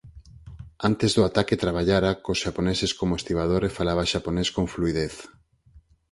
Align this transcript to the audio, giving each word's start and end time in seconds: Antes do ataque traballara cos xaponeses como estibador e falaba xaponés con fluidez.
Antes 0.89 1.11
do 1.13 1.21
ataque 1.29 1.61
traballara 1.63 2.11
cos 2.23 2.41
xaponeses 2.43 2.91
como 2.99 3.17
estibador 3.19 3.61
e 3.65 3.75
falaba 3.77 4.09
xaponés 4.11 4.49
con 4.55 4.65
fluidez. 4.73 5.15